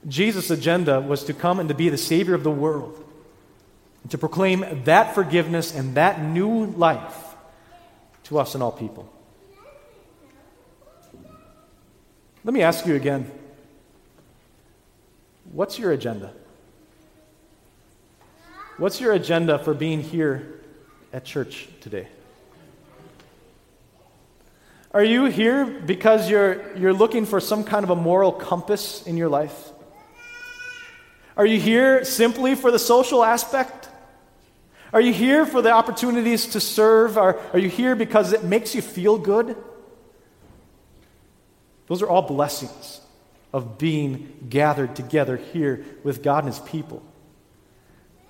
Jesus' 0.05 0.51
agenda 0.51 1.00
was 1.00 1.24
to 1.24 1.33
come 1.33 1.62
and 1.62 1.69
to 1.69 1.75
be 1.75 1.88
the 1.88 1.97
Savior 1.97 2.36
of 2.36 2.43
the 2.43 2.51
world, 2.51 3.01
and 4.01 4.12
to 4.12 4.17
proclaim 4.17 4.83
that 4.83 5.15
forgiveness 5.15 5.74
and 5.74 5.95
that 5.95 6.21
new 6.21 6.65
life 6.65 7.33
to 8.25 8.39
us 8.39 8.55
and 8.55 8.62
all 8.62 8.74
people. 8.74 9.09
Let 12.47 12.53
me 12.53 12.61
ask 12.61 12.85
you 12.85 12.95
again 12.95 13.29
what's 15.51 15.77
your 15.77 15.91
agenda? 15.91 16.31
What's 18.77 19.01
your 19.01 19.11
agenda 19.11 19.59
for 19.59 19.73
being 19.73 20.01
here 20.01 20.61
at 21.11 21.25
church 21.25 21.67
today? 21.81 22.07
Are 24.91 25.03
you 25.03 25.25
here 25.25 25.65
because 25.65 26.29
you're, 26.29 26.73
you're 26.77 26.93
looking 26.93 27.25
for 27.25 27.41
some 27.41 27.65
kind 27.65 27.83
of 27.83 27.89
a 27.89 27.97
moral 27.97 28.31
compass 28.31 29.05
in 29.05 29.17
your 29.17 29.27
life? 29.27 29.73
Are 31.35 31.45
you 31.45 31.59
here 31.59 32.05
simply 32.05 32.55
for 32.55 32.71
the 32.71 32.79
social 32.79 33.25
aspect? 33.25 33.89
Are 34.93 35.01
you 35.01 35.11
here 35.11 35.45
for 35.45 35.61
the 35.61 35.71
opportunities 35.71 36.45
to 36.47 36.61
serve? 36.61 37.17
Are, 37.17 37.37
are 37.51 37.59
you 37.59 37.67
here 37.67 37.93
because 37.93 38.31
it 38.31 38.45
makes 38.45 38.73
you 38.73 38.81
feel 38.81 39.17
good? 39.17 39.57
Those 41.88 42.01
are 42.01 42.08
all 42.08 42.22
blessings 42.22 43.01
of 43.53 43.77
being 43.77 44.46
gathered 44.50 44.96
together 44.96 45.38
here 45.38 45.86
with 46.03 46.22
God 46.22 46.44
and 46.44 46.53
His 46.53 46.60
people. 46.60 47.01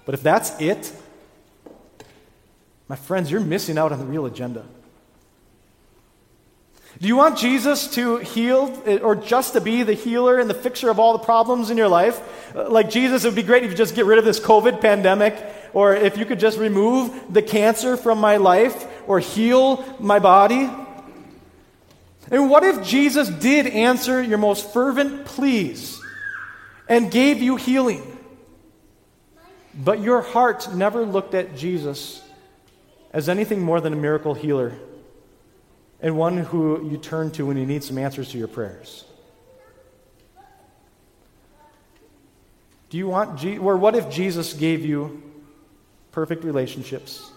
But 0.06 0.14
if 0.14 0.24
that's 0.24 0.60
it, 0.62 0.94
my 2.88 2.96
friends, 2.96 3.30
you're 3.30 3.42
missing 3.42 3.78
out 3.78 3.92
on 3.92 4.00
the 4.00 4.06
real 4.06 4.26
agenda. 4.26 4.66
Do 7.00 7.08
you 7.08 7.16
want 7.16 7.38
Jesus 7.38 7.88
to 7.96 8.18
heal 8.18 8.82
or 9.04 9.16
just 9.16 9.54
to 9.54 9.62
be 9.62 9.84
the 9.84 9.94
healer 9.94 10.40
and 10.40 10.50
the 10.50 10.56
fixer 10.56 10.90
of 10.90 10.98
all 10.98 11.14
the 11.14 11.24
problems 11.24 11.70
in 11.70 11.78
your 11.78 11.90
life? 11.90 12.56
Uh, 12.56 12.70
like 12.70 12.90
Jesus, 12.90 13.24
it 13.24 13.28
would 13.28 13.36
be 13.36 13.44
great 13.44 13.64
if 13.64 13.70
you 13.70 13.78
just 13.78 13.94
get 13.94 14.06
rid 14.06 14.18
of 14.18 14.26
this 14.26 14.40
COVID 14.40 14.82
pandemic, 14.82 15.38
or 15.74 15.94
if 15.94 16.18
you 16.18 16.26
could 16.26 16.40
just 16.40 16.58
remove 16.58 17.32
the 17.32 17.42
cancer 17.42 17.98
from 17.98 18.20
my 18.20 18.38
life, 18.38 18.88
or 19.08 19.20
heal 19.20 19.84
my 20.00 20.18
body. 20.18 20.70
And 22.30 22.50
what 22.50 22.64
if 22.64 22.86
Jesus 22.86 23.30
did 23.30 23.68
answer 23.68 24.22
your 24.22 24.38
most 24.38 24.74
fervent 24.74 25.26
pleas 25.26 26.02
and 26.90 27.10
gave 27.10 27.42
you 27.42 27.56
healing? 27.56 28.04
But 29.74 30.00
your 30.00 30.22
heart 30.22 30.74
never 30.74 31.06
looked 31.06 31.34
at 31.34 31.56
Jesus 31.56 32.22
as 33.14 33.30
anything 33.30 33.62
more 33.62 33.80
than 33.80 33.94
a 33.94 33.96
miracle 33.96 34.34
healer 34.34 34.74
and 36.02 36.18
one 36.18 36.38
who 36.38 36.90
you 36.90 36.98
turn 36.98 37.32
to 37.32 37.46
when 37.46 37.58
you 37.58 37.66
need 37.66 37.84
some 37.84 37.98
answers 37.98 38.30
to 38.32 38.38
your 38.38 38.48
prayers? 38.48 39.06
Do 42.90 42.98
you 42.98 43.08
want, 43.08 43.40
Je- 43.40 43.58
or 43.58 43.76
what 43.78 43.96
if 43.96 44.10
Jesus 44.10 44.54
gave 44.54 44.86
you 44.86 45.22
perfect 46.12 46.44
relationships? 46.44 47.32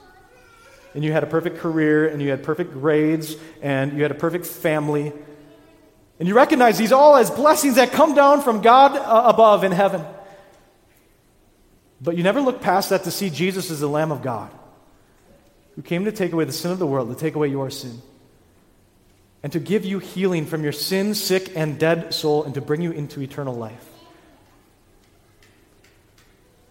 And 0.94 1.04
you 1.04 1.12
had 1.12 1.22
a 1.22 1.26
perfect 1.26 1.58
career, 1.58 2.08
and 2.08 2.20
you 2.20 2.30
had 2.30 2.42
perfect 2.42 2.72
grades, 2.72 3.36
and 3.62 3.92
you 3.92 4.02
had 4.02 4.10
a 4.10 4.14
perfect 4.16 4.46
family. 4.46 5.12
And 6.18 6.28
you 6.28 6.34
recognize 6.34 6.78
these 6.78 6.92
all 6.92 7.16
as 7.16 7.30
blessings 7.30 7.76
that 7.76 7.92
come 7.92 8.14
down 8.14 8.42
from 8.42 8.60
God 8.60 8.96
uh, 8.96 9.28
above 9.28 9.64
in 9.64 9.72
heaven. 9.72 10.04
But 12.00 12.16
you 12.16 12.22
never 12.22 12.40
look 12.40 12.60
past 12.60 12.90
that 12.90 13.04
to 13.04 13.10
see 13.10 13.30
Jesus 13.30 13.70
as 13.70 13.80
the 13.80 13.88
Lamb 13.88 14.10
of 14.10 14.22
God 14.22 14.50
who 15.76 15.82
came 15.82 16.04
to 16.06 16.12
take 16.12 16.32
away 16.32 16.44
the 16.44 16.52
sin 16.52 16.70
of 16.70 16.78
the 16.78 16.86
world, 16.86 17.08
to 17.08 17.14
take 17.14 17.34
away 17.34 17.48
your 17.48 17.70
sin 17.70 18.02
and 19.42 19.52
to 19.52 19.60
give 19.60 19.84
you 19.84 19.98
healing 19.98 20.46
from 20.46 20.62
your 20.62 20.72
sin, 20.72 21.14
sick, 21.14 21.56
and 21.56 21.78
dead 21.78 22.12
soul, 22.12 22.44
and 22.44 22.54
to 22.54 22.60
bring 22.60 22.82
you 22.82 22.90
into 22.90 23.22
eternal 23.22 23.54
life. 23.54 23.86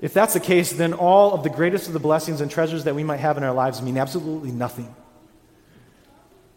If 0.02 0.14
that's 0.14 0.34
the 0.34 0.40
case, 0.40 0.72
then 0.72 0.94
all 0.94 1.34
of 1.34 1.44
the 1.44 1.50
greatest 1.50 1.88
of 1.88 1.94
the 1.94 2.00
blessings 2.00 2.40
and 2.40 2.50
treasures 2.50 2.86
that 2.86 2.96
we 2.96 3.04
might 3.04 3.20
have 3.20 3.38
in 3.38 3.44
our 3.44 3.54
lives 3.54 3.82
mean 3.82 3.98
absolutely 3.98 4.52
nothing. 4.52 4.94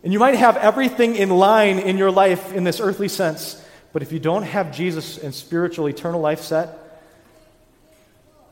And 0.05 0.13
you 0.13 0.19
might 0.19 0.35
have 0.35 0.57
everything 0.57 1.17
in 1.17 1.31
line 1.31 1.79
in 1.79 1.99
your 1.99 2.11
life 2.11 2.53
in 2.53 2.65
this 2.65 2.81
earthly 2.81 3.09
sense, 3.09 3.63
but 3.93 4.03
if 4.03 4.13
you 4.13 4.19
don't 4.19 4.45
have 4.45 4.75
Jesus 4.75 5.19
and 5.19 5.35
spiritual 5.35 5.89
eternal 5.89 6.21
life 6.21 6.41
set, 6.41 6.79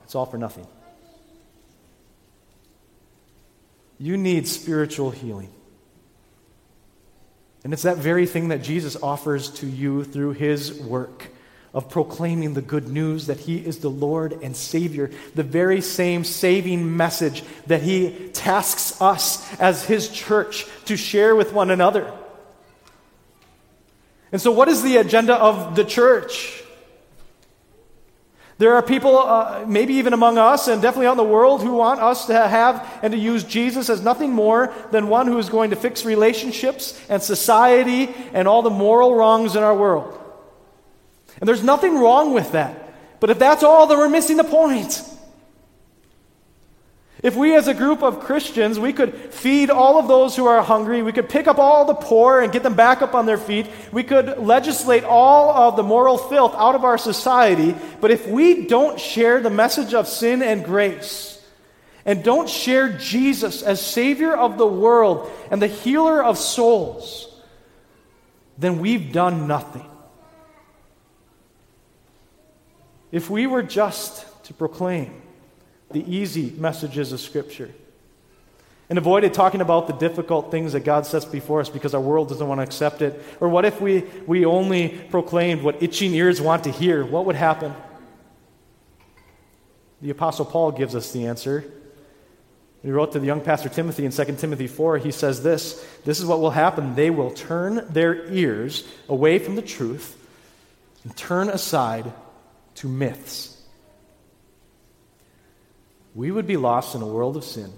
it's 0.04 0.14
all 0.14 0.26
for 0.26 0.38
nothing. 0.38 0.66
You 3.98 4.16
need 4.16 4.48
spiritual 4.48 5.10
healing. 5.10 5.50
And 7.62 7.72
it's 7.72 7.82
that 7.82 7.98
very 7.98 8.26
thing 8.26 8.48
that 8.48 8.62
Jesus 8.62 8.96
offers 9.00 9.50
to 9.50 9.66
you 9.66 10.04
through 10.04 10.32
his 10.32 10.72
work 10.72 11.28
of 11.72 11.88
proclaiming 11.88 12.54
the 12.54 12.62
good 12.62 12.88
news 12.88 13.26
that 13.26 13.40
he 13.40 13.58
is 13.58 13.78
the 13.78 13.90
Lord 13.90 14.32
and 14.42 14.56
Savior, 14.56 15.10
the 15.34 15.42
very 15.42 15.80
same 15.80 16.24
saving 16.24 16.96
message 16.96 17.44
that 17.66 17.82
he 17.82 18.28
tasks 18.32 19.00
us 19.00 19.52
as 19.60 19.84
his 19.84 20.08
church 20.08 20.66
to 20.86 20.96
share 20.96 21.36
with 21.36 21.52
one 21.52 21.70
another. 21.70 22.12
And 24.32 24.40
so, 24.40 24.50
what 24.50 24.68
is 24.68 24.82
the 24.82 24.96
agenda 24.96 25.34
of 25.34 25.76
the 25.76 25.84
church? 25.84 26.62
There 28.58 28.74
are 28.74 28.82
people, 28.82 29.16
uh, 29.16 29.64
maybe 29.66 29.94
even 29.94 30.12
among 30.12 30.36
us 30.36 30.68
and 30.68 30.82
definitely 30.82 31.06
in 31.06 31.16
the 31.16 31.24
world, 31.24 31.62
who 31.62 31.72
want 31.72 32.00
us 32.00 32.26
to 32.26 32.34
have 32.34 33.00
and 33.02 33.12
to 33.12 33.18
use 33.18 33.42
Jesus 33.42 33.88
as 33.88 34.02
nothing 34.02 34.32
more 34.32 34.70
than 34.90 35.08
one 35.08 35.26
who 35.28 35.38
is 35.38 35.48
going 35.48 35.70
to 35.70 35.76
fix 35.76 36.04
relationships 36.04 37.00
and 37.08 37.22
society 37.22 38.14
and 38.34 38.46
all 38.46 38.60
the 38.60 38.68
moral 38.68 39.14
wrongs 39.14 39.56
in 39.56 39.62
our 39.62 39.74
world. 39.74 40.19
And 41.40 41.48
there's 41.48 41.62
nothing 41.62 41.98
wrong 41.98 42.34
with 42.34 42.52
that. 42.52 42.94
But 43.18 43.30
if 43.30 43.38
that's 43.38 43.62
all, 43.62 43.86
then 43.86 43.98
we're 43.98 44.08
missing 44.08 44.36
the 44.36 44.44
point. 44.44 45.02
If 47.22 47.36
we 47.36 47.54
as 47.54 47.68
a 47.68 47.74
group 47.74 48.02
of 48.02 48.20
Christians, 48.20 48.78
we 48.78 48.94
could 48.94 49.14
feed 49.14 49.68
all 49.68 49.98
of 49.98 50.08
those 50.08 50.36
who 50.36 50.46
are 50.46 50.62
hungry, 50.62 51.02
we 51.02 51.12
could 51.12 51.28
pick 51.28 51.46
up 51.46 51.58
all 51.58 51.84
the 51.84 51.94
poor 51.94 52.40
and 52.40 52.50
get 52.50 52.62
them 52.62 52.74
back 52.74 53.02
up 53.02 53.14
on 53.14 53.26
their 53.26 53.36
feet, 53.36 53.66
we 53.92 54.02
could 54.02 54.38
legislate 54.38 55.04
all 55.04 55.50
of 55.50 55.76
the 55.76 55.82
moral 55.82 56.16
filth 56.16 56.54
out 56.54 56.74
of 56.74 56.84
our 56.84 56.96
society, 56.96 57.74
but 58.00 58.10
if 58.10 58.26
we 58.26 58.66
don't 58.66 58.98
share 58.98 59.40
the 59.40 59.50
message 59.50 59.92
of 59.92 60.08
sin 60.08 60.40
and 60.40 60.64
grace, 60.64 61.30
and 62.06 62.24
don't 62.24 62.48
share 62.48 62.96
Jesus 62.96 63.62
as 63.62 63.84
Savior 63.84 64.34
of 64.34 64.56
the 64.56 64.66
world 64.66 65.30
and 65.50 65.60
the 65.60 65.66
healer 65.66 66.24
of 66.24 66.38
souls, 66.38 67.28
then 68.56 68.78
we've 68.78 69.12
done 69.12 69.46
nothing. 69.46 69.89
If 73.12 73.28
we 73.28 73.46
were 73.46 73.62
just 73.62 74.44
to 74.44 74.54
proclaim 74.54 75.22
the 75.90 76.04
easy 76.12 76.52
messages 76.56 77.12
of 77.12 77.20
Scripture 77.20 77.70
and 78.88 78.98
avoided 78.98 79.34
talking 79.34 79.60
about 79.60 79.86
the 79.86 79.92
difficult 79.92 80.50
things 80.50 80.72
that 80.72 80.80
God 80.80 81.06
sets 81.06 81.24
before 81.24 81.60
us 81.60 81.68
because 81.68 81.94
our 81.94 82.00
world 82.00 82.28
doesn't 82.28 82.46
want 82.46 82.58
to 82.58 82.62
accept 82.62 83.02
it, 83.02 83.22
or 83.40 83.48
what 83.48 83.64
if 83.64 83.80
we, 83.80 84.04
we 84.26 84.44
only 84.44 84.88
proclaimed 84.88 85.62
what 85.62 85.82
itching 85.82 86.12
ears 86.14 86.40
want 86.40 86.64
to 86.64 86.70
hear? 86.70 87.04
What 87.04 87.26
would 87.26 87.36
happen? 87.36 87.74
The 90.02 90.10
Apostle 90.10 90.44
Paul 90.44 90.72
gives 90.72 90.94
us 90.94 91.12
the 91.12 91.26
answer. 91.26 91.64
He 92.82 92.90
wrote 92.90 93.12
to 93.12 93.20
the 93.20 93.26
young 93.26 93.42
pastor 93.42 93.68
Timothy 93.68 94.06
in 94.06 94.12
2 94.12 94.24
Timothy 94.36 94.66
4, 94.66 94.98
he 94.98 95.12
says 95.12 95.42
this 95.42 95.84
This 96.04 96.18
is 96.18 96.26
what 96.26 96.40
will 96.40 96.50
happen. 96.50 96.94
They 96.94 97.10
will 97.10 97.30
turn 97.30 97.86
their 97.90 98.26
ears 98.32 98.88
away 99.08 99.38
from 99.38 99.56
the 99.56 99.62
truth 99.62 100.16
and 101.04 101.14
turn 101.16 101.48
aside 101.48 102.12
to 102.80 102.88
myths. 102.88 103.56
We 106.14 106.30
would 106.30 106.46
be 106.46 106.56
lost 106.56 106.94
in 106.94 107.02
a 107.02 107.06
world 107.06 107.36
of 107.36 107.44
sin 107.44 107.70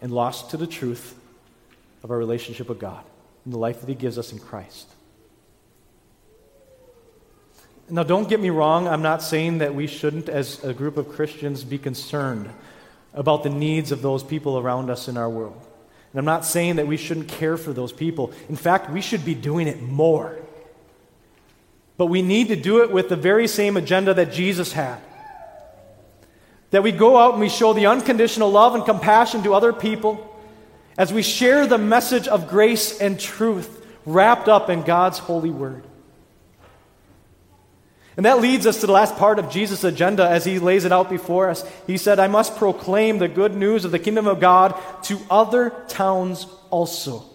and 0.00 0.12
lost 0.12 0.50
to 0.50 0.56
the 0.56 0.66
truth 0.66 1.14
of 2.02 2.10
our 2.10 2.18
relationship 2.18 2.68
with 2.68 2.78
God 2.78 3.02
and 3.44 3.52
the 3.54 3.58
life 3.58 3.80
that 3.80 3.88
He 3.88 3.94
gives 3.94 4.18
us 4.18 4.32
in 4.32 4.38
Christ. 4.38 4.86
Now, 7.88 8.04
don't 8.04 8.28
get 8.28 8.38
me 8.38 8.50
wrong, 8.50 8.86
I'm 8.86 9.02
not 9.02 9.22
saying 9.22 9.58
that 9.58 9.74
we 9.74 9.86
shouldn't, 9.86 10.28
as 10.28 10.62
a 10.62 10.72
group 10.72 10.96
of 10.96 11.08
Christians, 11.08 11.64
be 11.64 11.78
concerned 11.78 12.48
about 13.14 13.42
the 13.42 13.50
needs 13.50 13.90
of 13.90 14.02
those 14.02 14.22
people 14.22 14.58
around 14.58 14.90
us 14.90 15.08
in 15.08 15.16
our 15.16 15.28
world. 15.28 15.66
And 16.12 16.18
I'm 16.18 16.24
not 16.24 16.44
saying 16.44 16.76
that 16.76 16.86
we 16.86 16.96
shouldn't 16.96 17.28
care 17.28 17.56
for 17.56 17.72
those 17.72 17.92
people. 17.92 18.32
In 18.48 18.56
fact, 18.56 18.90
we 18.90 19.00
should 19.00 19.24
be 19.24 19.34
doing 19.34 19.66
it 19.66 19.82
more. 19.82 20.39
But 22.00 22.06
we 22.06 22.22
need 22.22 22.48
to 22.48 22.56
do 22.56 22.82
it 22.82 22.90
with 22.90 23.10
the 23.10 23.16
very 23.16 23.46
same 23.46 23.76
agenda 23.76 24.14
that 24.14 24.32
Jesus 24.32 24.72
had. 24.72 25.02
That 26.70 26.82
we 26.82 26.92
go 26.92 27.18
out 27.18 27.32
and 27.32 27.40
we 27.42 27.50
show 27.50 27.74
the 27.74 27.88
unconditional 27.88 28.50
love 28.50 28.74
and 28.74 28.86
compassion 28.86 29.42
to 29.42 29.52
other 29.52 29.74
people 29.74 30.34
as 30.96 31.12
we 31.12 31.20
share 31.20 31.66
the 31.66 31.76
message 31.76 32.26
of 32.26 32.48
grace 32.48 32.98
and 33.02 33.20
truth 33.20 33.86
wrapped 34.06 34.48
up 34.48 34.70
in 34.70 34.80
God's 34.80 35.18
holy 35.18 35.50
word. 35.50 35.84
And 38.16 38.24
that 38.24 38.40
leads 38.40 38.66
us 38.66 38.80
to 38.80 38.86
the 38.86 38.92
last 38.92 39.16
part 39.16 39.38
of 39.38 39.50
Jesus' 39.50 39.84
agenda 39.84 40.26
as 40.26 40.46
he 40.46 40.58
lays 40.58 40.86
it 40.86 40.92
out 40.92 41.10
before 41.10 41.50
us. 41.50 41.70
He 41.86 41.98
said, 41.98 42.18
I 42.18 42.28
must 42.28 42.56
proclaim 42.56 43.18
the 43.18 43.28
good 43.28 43.54
news 43.54 43.84
of 43.84 43.90
the 43.90 43.98
kingdom 43.98 44.26
of 44.26 44.40
God 44.40 44.74
to 45.02 45.20
other 45.28 45.68
towns 45.88 46.46
also. 46.70 47.26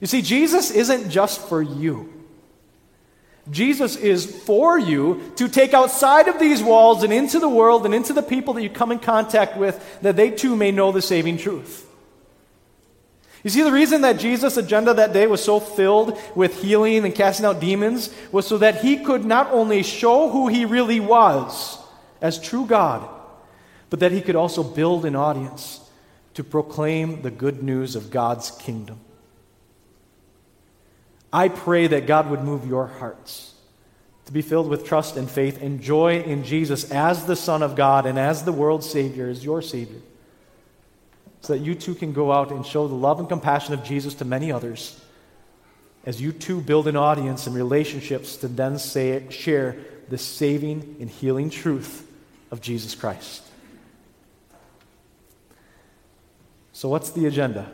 You 0.00 0.06
see, 0.06 0.22
Jesus 0.22 0.70
isn't 0.70 1.10
just 1.10 1.38
for 1.50 1.60
you. 1.60 2.15
Jesus 3.50 3.96
is 3.96 4.26
for 4.26 4.78
you 4.78 5.32
to 5.36 5.48
take 5.48 5.72
outside 5.72 6.26
of 6.26 6.40
these 6.40 6.62
walls 6.62 7.02
and 7.02 7.12
into 7.12 7.38
the 7.38 7.48
world 7.48 7.84
and 7.84 7.94
into 7.94 8.12
the 8.12 8.22
people 8.22 8.54
that 8.54 8.62
you 8.62 8.70
come 8.70 8.90
in 8.90 8.98
contact 8.98 9.56
with, 9.56 10.00
that 10.02 10.16
they 10.16 10.30
too 10.30 10.56
may 10.56 10.72
know 10.72 10.90
the 10.90 11.02
saving 11.02 11.38
truth. 11.38 11.84
You 13.44 13.50
see, 13.50 13.62
the 13.62 13.70
reason 13.70 14.00
that 14.00 14.18
Jesus' 14.18 14.56
agenda 14.56 14.92
that 14.94 15.12
day 15.12 15.28
was 15.28 15.44
so 15.44 15.60
filled 15.60 16.18
with 16.34 16.60
healing 16.60 17.04
and 17.04 17.14
casting 17.14 17.46
out 17.46 17.60
demons 17.60 18.12
was 18.32 18.44
so 18.44 18.58
that 18.58 18.82
he 18.82 19.04
could 19.04 19.24
not 19.24 19.52
only 19.52 19.84
show 19.84 20.28
who 20.30 20.48
he 20.48 20.64
really 20.64 20.98
was 20.98 21.78
as 22.20 22.40
true 22.40 22.66
God, 22.66 23.08
but 23.88 24.00
that 24.00 24.10
he 24.10 24.20
could 24.20 24.34
also 24.34 24.64
build 24.64 25.04
an 25.04 25.14
audience 25.14 25.80
to 26.34 26.42
proclaim 26.42 27.22
the 27.22 27.30
good 27.30 27.62
news 27.62 27.94
of 27.94 28.10
God's 28.10 28.50
kingdom. 28.50 28.98
I 31.32 31.48
pray 31.48 31.86
that 31.86 32.06
God 32.06 32.30
would 32.30 32.42
move 32.42 32.66
your 32.66 32.86
hearts 32.86 33.54
to 34.26 34.32
be 34.32 34.42
filled 34.42 34.68
with 34.68 34.84
trust 34.84 35.16
and 35.16 35.30
faith 35.30 35.62
and 35.62 35.80
joy 35.80 36.20
in 36.20 36.44
Jesus 36.44 36.90
as 36.90 37.26
the 37.26 37.36
Son 37.36 37.62
of 37.62 37.76
God 37.76 38.06
and 38.06 38.18
as 38.18 38.44
the 38.44 38.52
world's 38.52 38.88
Savior, 38.88 39.28
as 39.28 39.44
your 39.44 39.62
Savior, 39.62 40.00
so 41.40 41.52
that 41.52 41.60
you 41.60 41.74
too 41.74 41.94
can 41.94 42.12
go 42.12 42.32
out 42.32 42.50
and 42.50 42.66
show 42.66 42.88
the 42.88 42.94
love 42.94 43.20
and 43.20 43.28
compassion 43.28 43.74
of 43.74 43.84
Jesus 43.84 44.14
to 44.14 44.24
many 44.24 44.50
others 44.50 45.00
as 46.04 46.20
you 46.20 46.32
too 46.32 46.60
build 46.60 46.86
an 46.86 46.96
audience 46.96 47.46
and 47.46 47.56
relationships 47.56 48.36
to 48.36 48.48
then 48.48 48.78
say, 48.78 49.24
share 49.28 49.76
the 50.08 50.18
saving 50.18 50.96
and 51.00 51.10
healing 51.10 51.50
truth 51.50 52.08
of 52.50 52.60
Jesus 52.60 52.94
Christ. 52.94 53.42
So, 56.72 56.88
what's 56.88 57.10
the 57.10 57.26
agenda? 57.26 57.70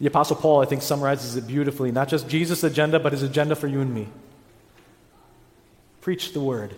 The 0.00 0.06
Apostle 0.06 0.36
Paul, 0.36 0.62
I 0.62 0.64
think, 0.64 0.82
summarizes 0.82 1.36
it 1.36 1.46
beautifully. 1.46 1.92
Not 1.92 2.08
just 2.08 2.28
Jesus' 2.28 2.64
agenda, 2.64 2.98
but 2.98 3.12
his 3.12 3.22
agenda 3.22 3.54
for 3.54 3.66
you 3.66 3.80
and 3.80 3.94
me. 3.94 4.08
Preach 6.00 6.32
the 6.32 6.40
word. 6.40 6.74